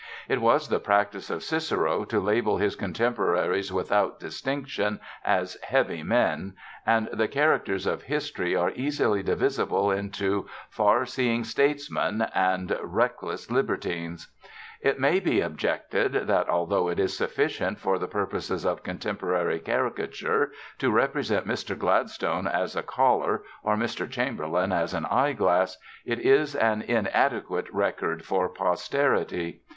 It 0.27 0.41
was 0.41 0.67
the 0.69 0.79
practice 0.79 1.29
of 1.29 1.43
Cicero 1.43 2.05
to 2.05 2.19
label 2.19 2.57
his 2.57 2.75
contemporaries 2.75 3.71
without 3.71 4.19
distinction 4.19 4.99
as 5.23 5.59
"heavy 5.61 6.01
men," 6.01 6.55
and 6.87 7.07
the 7.13 7.27
characters 7.27 7.85
of 7.85 8.01
history 8.01 8.55
are 8.55 8.71
easily 8.71 9.21
divisible 9.21 9.91
into 9.91 10.47
"far 10.71 11.05
seeing 11.05 11.43
statesmen" 11.43 12.23
and 12.33 12.75
"reckless 12.81 13.51
libertines." 13.51 14.27
It 14.81 14.99
may 14.99 15.19
be 15.19 15.39
objected 15.39 16.13
that 16.13 16.49
although 16.49 16.87
it 16.87 16.97
is 16.97 17.15
sufficient 17.15 17.77
for 17.77 17.99
the 17.99 18.07
purposes 18.07 18.65
of 18.65 18.81
contemporary 18.81 19.59
caricature 19.59 20.51
to 20.79 20.89
represent 20.91 21.45
Mr. 21.47 21.77
Gladstone 21.77 22.47
as 22.47 22.75
a 22.75 22.81
collar 22.81 23.43
or 23.61 23.75
Mr. 23.75 24.09
Chamberlain 24.09 24.71
as 24.71 24.95
an 24.95 25.05
eye 25.05 25.33
glass, 25.33 25.77
it 26.05 26.17
is 26.19 26.55
an 26.55 26.81
inadequate 26.81 27.69
record 27.71 28.25
for 28.25 28.49
posterity. 28.49 29.61